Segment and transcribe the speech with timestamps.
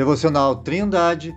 [0.00, 1.36] Devocional Trindade,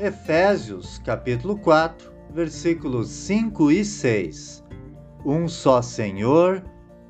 [0.00, 4.64] Efésios, capítulo 4, versículos 5 e 6.
[5.24, 6.60] Um só Senhor,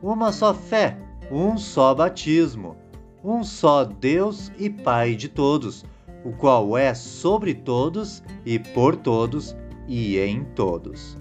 [0.02, 0.98] uma só fé,
[1.32, 2.76] um só batismo,
[3.24, 5.86] um só Deus e Pai de todos,
[6.22, 9.56] o qual é sobre todos e por todos
[9.88, 11.16] e em todos.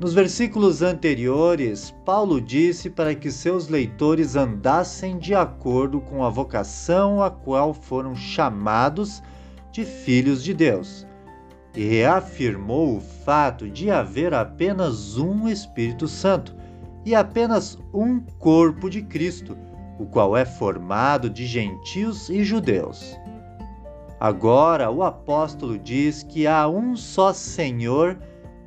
[0.00, 7.20] Nos versículos anteriores, Paulo disse para que seus leitores andassem de acordo com a vocação
[7.20, 9.20] a qual foram chamados
[9.72, 11.04] de filhos de Deus,
[11.74, 16.54] e reafirmou o fato de haver apenas um Espírito Santo
[17.04, 19.58] e apenas um corpo de Cristo,
[19.98, 23.18] o qual é formado de gentios e judeus.
[24.20, 28.16] Agora, o apóstolo diz que há um só Senhor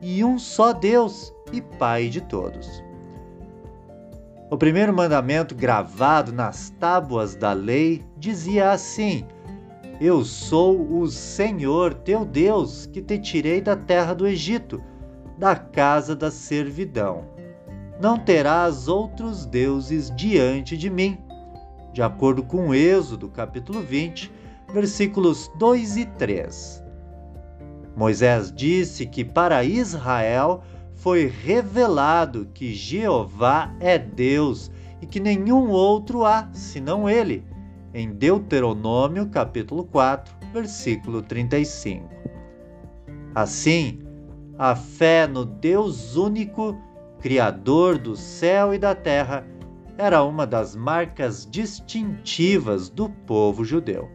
[0.02, 2.84] e um só Deus e Pai de todos.
[4.50, 9.26] O primeiro mandamento gravado nas tábuas da lei dizia assim:
[10.00, 14.84] Eu sou o Senhor teu Deus, que te tirei da terra do Egito,
[15.38, 17.26] da casa da servidão.
[18.02, 21.18] Não terás outros deuses diante de mim.
[21.94, 24.32] De acordo com Êxodo, capítulo 20,
[24.74, 26.81] versículos 2 e 3.
[28.02, 30.64] Moisés disse que para Israel
[30.96, 37.46] foi revelado que Jeová é Deus e que nenhum outro há senão ele,
[37.94, 42.10] em Deuteronômio capítulo 4, versículo 35.
[43.36, 44.00] Assim,
[44.58, 46.76] a fé no Deus único,
[47.20, 49.46] Criador do céu e da terra,
[49.96, 54.10] era uma das marcas distintivas do povo judeu.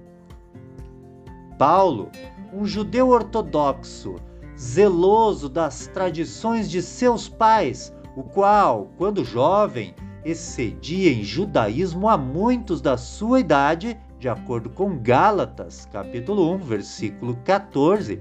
[1.56, 2.10] Paulo
[2.52, 4.16] um judeu ortodoxo,
[4.58, 9.94] zeloso das tradições de seus pais, o qual, quando jovem,
[10.24, 17.36] excedia em judaísmo a muitos da sua idade, de acordo com Gálatas, capítulo 1, versículo
[17.44, 18.18] 14.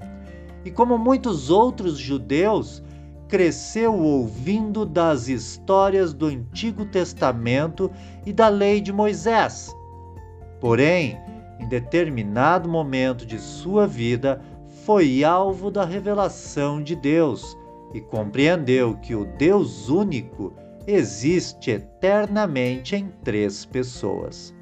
[0.64, 2.82] E como muitos outros judeus,
[3.28, 7.90] cresceu ouvindo das histórias do Antigo Testamento
[8.24, 9.74] e da lei de Moisés.
[10.60, 11.18] Porém,
[11.58, 14.40] em determinado momento de sua vida,
[14.84, 17.56] foi alvo da revelação de Deus
[17.92, 20.52] e compreendeu que o Deus único
[20.86, 24.54] existe eternamente em três pessoas.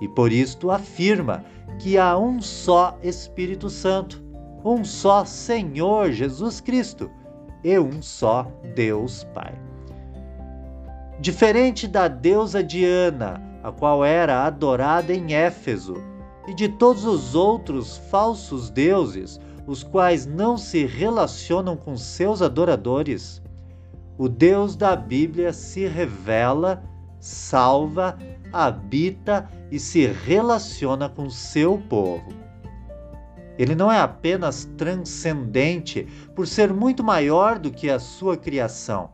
[0.00, 1.44] E por isto afirma
[1.78, 4.22] que há um só Espírito Santo,
[4.64, 7.10] um só Senhor Jesus Cristo
[7.62, 9.54] e um só Deus Pai.
[11.20, 15.94] Diferente da deusa Diana, a qual era adorada em Éfeso,
[16.46, 23.42] e de todos os outros falsos deuses, os quais não se relacionam com seus adoradores.
[24.18, 26.82] O Deus da Bíblia se revela,
[27.18, 28.18] salva,
[28.52, 32.34] habita e se relaciona com seu povo.
[33.56, 39.10] Ele não é apenas transcendente por ser muito maior do que a sua criação,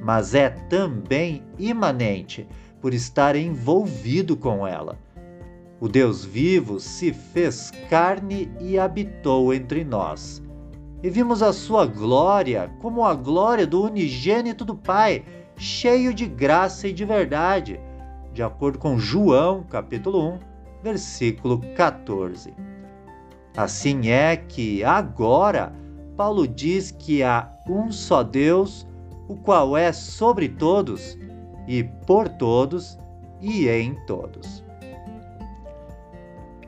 [0.00, 2.46] mas é também imanente
[2.82, 4.98] por estar envolvido com ela.
[5.80, 10.42] O Deus vivo se fez carne e habitou entre nós.
[11.00, 15.24] E vimos a sua glória como a glória do unigênito do Pai,
[15.56, 17.80] cheio de graça e de verdade,
[18.32, 20.38] de acordo com João, capítulo 1,
[20.82, 22.52] versículo 14.
[23.56, 25.72] Assim é que agora
[26.16, 28.86] Paulo diz que há um só Deus,
[29.28, 31.16] o qual é sobre todos
[31.66, 32.98] e por todos
[33.40, 34.64] e em todos.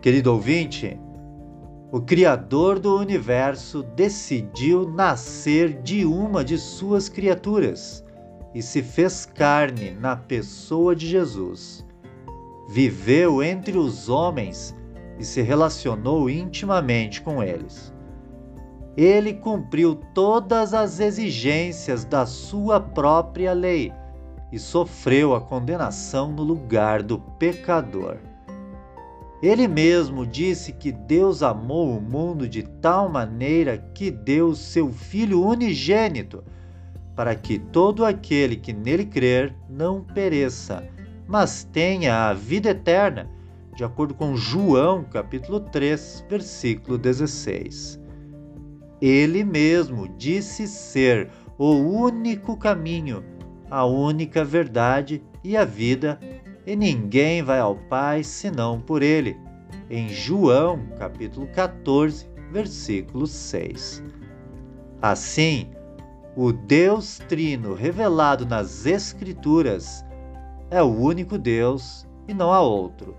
[0.01, 1.01] Querido ouvinte,
[1.91, 8.05] o Criador do universo decidiu nascer de uma de suas criaturas
[8.55, 11.87] e se fez carne na pessoa de Jesus.
[12.69, 14.75] Viveu entre os homens
[15.19, 17.93] e se relacionou intimamente com eles.
[18.97, 23.93] Ele cumpriu todas as exigências da sua própria lei
[24.55, 28.19] e sofreu a condenação no lugar do pecador.
[29.43, 35.45] Ele mesmo disse que Deus amou o mundo de tal maneira que deu seu Filho
[35.45, 36.45] unigênito,
[37.17, 40.89] para que todo aquele que nele crer não pereça,
[41.27, 43.29] mas tenha a vida eterna,
[43.75, 48.01] de acordo com João, capítulo 3, versículo 16.
[49.03, 51.29] Ele mesmo disse ser
[51.59, 53.34] o único caminho
[53.75, 56.21] a única verdade e a vida,
[56.65, 59.37] e ninguém vai ao Pai senão por ele.
[59.91, 64.01] Em João, capítulo 14, versículo 6.
[65.03, 65.73] Assim,
[66.37, 70.05] o Deus Trino revelado nas Escrituras
[70.71, 73.17] é o único Deus e não há outro.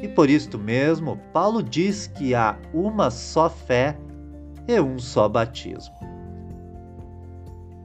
[0.00, 3.98] E por isto mesmo, Paulo diz que há uma só fé
[4.68, 5.96] e um só batismo.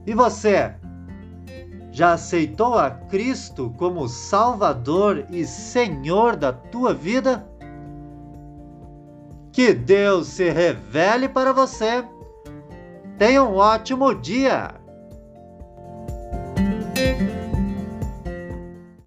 [0.06, 0.72] E você?
[1.92, 7.46] Já aceitou a Cristo como Salvador e Senhor da tua vida?
[9.52, 12.04] Que Deus se revele para você.
[13.18, 14.79] Tenha um ótimo dia!